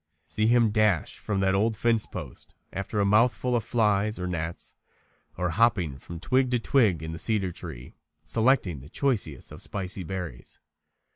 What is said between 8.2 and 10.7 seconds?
selecting the choicest of the spicy berries.